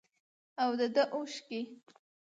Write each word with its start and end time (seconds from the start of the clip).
او 0.63 0.69
دده 0.79 1.03
اوښكي 1.15 1.61